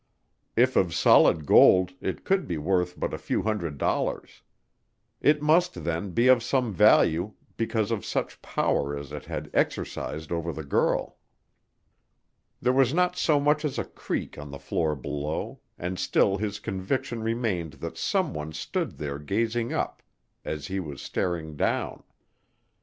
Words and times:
If 0.55 0.75
of 0.75 0.95
solid 0.95 1.45
gold 1.45 1.93
it 2.01 2.25
could 2.25 2.47
be 2.47 2.57
worth 2.57 2.99
but 2.99 3.13
a 3.13 3.19
few 3.19 3.43
hundred 3.43 3.77
dollars. 3.77 4.41
It 5.21 5.43
must, 5.43 5.83
then, 5.83 6.09
be 6.09 6.25
of 6.27 6.41
value 6.43 7.33
because 7.55 7.91
of 7.91 8.03
such 8.03 8.41
power 8.41 8.97
as 8.97 9.11
it 9.11 9.25
had 9.25 9.51
exercised 9.53 10.31
over 10.31 10.51
the 10.51 10.63
girl. 10.63 11.17
There 12.59 12.73
was 12.73 12.95
not 12.95 13.15
so 13.15 13.39
much 13.39 13.63
as 13.63 13.77
a 13.77 13.85
creak 13.85 14.39
on 14.39 14.49
the 14.49 14.57
floor 14.57 14.95
below, 14.95 15.59
and 15.77 15.99
still 15.99 16.37
his 16.39 16.59
conviction 16.59 17.21
remained 17.21 17.73
that 17.73 17.95
someone 17.95 18.53
stood 18.53 18.97
there 18.97 19.19
gazing 19.19 19.71
up 19.71 20.01
as 20.43 20.65
he 20.65 20.79
was 20.79 20.99
staring 20.99 21.55
down. 21.55 22.01